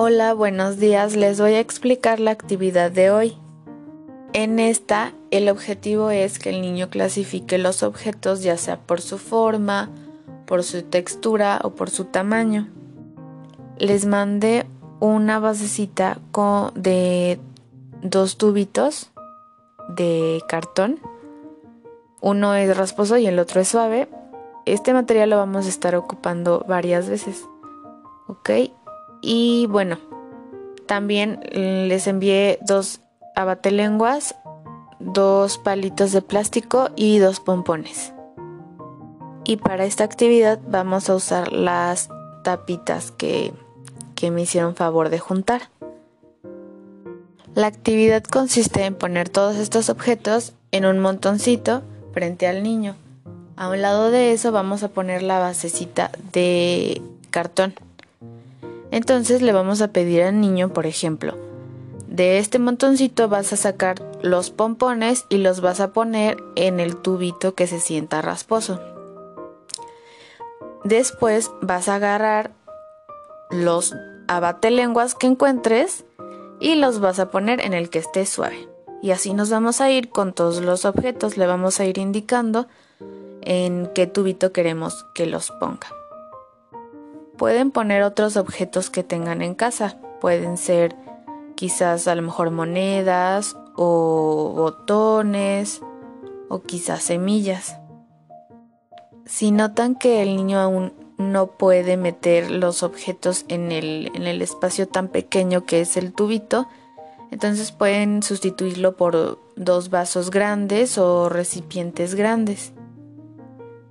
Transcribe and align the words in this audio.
Hola, 0.00 0.32
buenos 0.32 0.78
días. 0.78 1.16
Les 1.16 1.40
voy 1.40 1.54
a 1.54 1.58
explicar 1.58 2.20
la 2.20 2.30
actividad 2.30 2.92
de 2.92 3.10
hoy. 3.10 3.36
En 4.32 4.60
esta, 4.60 5.12
el 5.32 5.48
objetivo 5.48 6.10
es 6.10 6.38
que 6.38 6.50
el 6.50 6.60
niño 6.60 6.88
clasifique 6.88 7.58
los 7.58 7.82
objetos 7.82 8.44
ya 8.44 8.56
sea 8.58 8.78
por 8.78 9.00
su 9.00 9.18
forma, 9.18 9.90
por 10.46 10.62
su 10.62 10.82
textura 10.82 11.58
o 11.64 11.70
por 11.70 11.90
su 11.90 12.04
tamaño. 12.04 12.68
Les 13.76 14.06
mandé 14.06 14.66
una 15.00 15.40
basecita 15.40 16.20
de 16.76 17.40
dos 18.00 18.38
tubitos 18.38 19.10
de 19.88 20.40
cartón. 20.46 21.00
Uno 22.20 22.54
es 22.54 22.76
rasposo 22.76 23.16
y 23.16 23.26
el 23.26 23.40
otro 23.40 23.60
es 23.60 23.66
suave. 23.66 24.08
Este 24.64 24.92
material 24.92 25.30
lo 25.30 25.38
vamos 25.38 25.66
a 25.66 25.70
estar 25.70 25.96
ocupando 25.96 26.64
varias 26.68 27.08
veces. 27.08 27.44
¿Ok? 28.28 28.50
Y 29.22 29.66
bueno, 29.66 29.98
también 30.86 31.40
les 31.52 32.06
envié 32.06 32.58
dos 32.66 33.00
abatelenguas, 33.34 34.34
dos 34.98 35.58
palitos 35.58 36.12
de 36.12 36.22
plástico 36.22 36.90
y 36.96 37.18
dos 37.18 37.40
pompones. 37.40 38.12
Y 39.44 39.56
para 39.56 39.84
esta 39.84 40.04
actividad 40.04 40.58
vamos 40.66 41.08
a 41.08 41.14
usar 41.14 41.52
las 41.52 42.08
tapitas 42.42 43.10
que, 43.12 43.52
que 44.14 44.30
me 44.30 44.42
hicieron 44.42 44.74
favor 44.74 45.08
de 45.08 45.18
juntar. 45.18 45.70
La 47.54 47.66
actividad 47.66 48.22
consiste 48.22 48.84
en 48.84 48.94
poner 48.94 49.28
todos 49.28 49.56
estos 49.56 49.88
objetos 49.88 50.54
en 50.70 50.84
un 50.84 50.98
montoncito 50.98 51.82
frente 52.12 52.46
al 52.46 52.62
niño. 52.62 52.94
A 53.56 53.68
un 53.70 53.82
lado 53.82 54.10
de 54.10 54.32
eso 54.32 54.52
vamos 54.52 54.82
a 54.82 54.88
poner 54.88 55.22
la 55.22 55.38
basecita 55.38 56.10
de 56.32 57.02
cartón. 57.30 57.74
Entonces 58.90 59.42
le 59.42 59.52
vamos 59.52 59.82
a 59.82 59.88
pedir 59.88 60.22
al 60.22 60.40
niño, 60.40 60.70
por 60.70 60.86
ejemplo, 60.86 61.34
de 62.08 62.38
este 62.38 62.58
montoncito 62.58 63.28
vas 63.28 63.52
a 63.52 63.56
sacar 63.56 64.02
los 64.22 64.50
pompones 64.50 65.26
y 65.28 65.36
los 65.36 65.60
vas 65.60 65.78
a 65.78 65.92
poner 65.92 66.38
en 66.56 66.80
el 66.80 66.96
tubito 66.96 67.54
que 67.54 67.66
se 67.66 67.80
sienta 67.80 68.22
rasposo. 68.22 68.80
Después 70.84 71.50
vas 71.60 71.88
a 71.88 71.96
agarrar 71.96 72.50
los 73.50 73.94
abatelenguas 74.26 75.14
que 75.14 75.26
encuentres 75.26 76.06
y 76.60 76.76
los 76.76 76.98
vas 76.98 77.18
a 77.18 77.30
poner 77.30 77.60
en 77.60 77.74
el 77.74 77.90
que 77.90 77.98
esté 77.98 78.24
suave. 78.24 78.68
Y 79.02 79.10
así 79.10 79.34
nos 79.34 79.50
vamos 79.50 79.80
a 79.80 79.90
ir 79.90 80.08
con 80.08 80.32
todos 80.32 80.62
los 80.62 80.86
objetos, 80.86 81.36
le 81.36 81.46
vamos 81.46 81.78
a 81.78 81.84
ir 81.84 81.98
indicando 81.98 82.66
en 83.42 83.88
qué 83.94 84.06
tubito 84.06 84.50
queremos 84.52 85.04
que 85.14 85.26
los 85.26 85.50
ponga. 85.52 85.88
Pueden 87.38 87.70
poner 87.70 88.02
otros 88.02 88.36
objetos 88.36 88.90
que 88.90 89.04
tengan 89.04 89.42
en 89.42 89.54
casa. 89.54 89.96
Pueden 90.20 90.56
ser 90.56 90.96
quizás 91.54 92.08
a 92.08 92.14
lo 92.16 92.22
mejor 92.22 92.50
monedas 92.50 93.56
o 93.76 94.52
botones 94.56 95.80
o 96.48 96.62
quizás 96.62 97.04
semillas. 97.04 97.78
Si 99.24 99.52
notan 99.52 99.94
que 99.94 100.20
el 100.22 100.34
niño 100.36 100.58
aún 100.58 100.92
no 101.16 101.48
puede 101.58 101.96
meter 101.96 102.50
los 102.50 102.82
objetos 102.82 103.44
en 103.48 103.70
el, 103.70 104.10
en 104.14 104.26
el 104.26 104.42
espacio 104.42 104.88
tan 104.88 105.08
pequeño 105.08 105.64
que 105.64 105.80
es 105.80 105.96
el 105.96 106.12
tubito, 106.12 106.66
entonces 107.30 107.72
pueden 107.72 108.22
sustituirlo 108.22 108.96
por 108.96 109.38
dos 109.54 109.90
vasos 109.90 110.30
grandes 110.30 110.98
o 110.98 111.28
recipientes 111.28 112.14
grandes. 112.14 112.72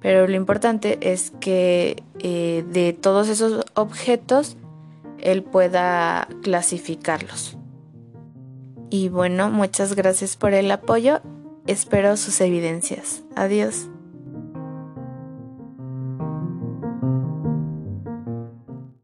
Pero 0.00 0.26
lo 0.26 0.34
importante 0.34 0.98
es 1.12 1.32
que 1.40 2.02
eh, 2.18 2.64
de 2.70 2.92
todos 2.92 3.28
esos 3.28 3.64
objetos 3.74 4.56
él 5.18 5.42
pueda 5.42 6.28
clasificarlos. 6.42 7.56
Y 8.90 9.08
bueno, 9.08 9.50
muchas 9.50 9.94
gracias 9.94 10.36
por 10.36 10.54
el 10.54 10.70
apoyo. 10.70 11.20
Espero 11.66 12.16
sus 12.16 12.40
evidencias. 12.40 13.24
Adiós. 13.34 13.88